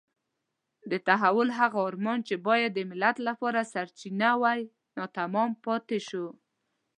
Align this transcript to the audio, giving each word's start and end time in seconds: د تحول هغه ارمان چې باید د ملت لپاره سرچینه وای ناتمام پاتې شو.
د 0.91 0.93
تحول 1.07 1.49
هغه 1.59 1.79
ارمان 1.89 2.19
چې 2.27 2.35
باید 2.47 2.69
د 2.73 2.79
ملت 2.91 3.17
لپاره 3.27 3.69
سرچینه 3.73 4.29
وای 4.41 4.61
ناتمام 4.97 5.51
پاتې 5.65 5.99
شو. 6.07 6.25